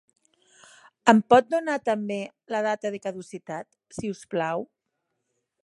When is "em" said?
1.13-1.19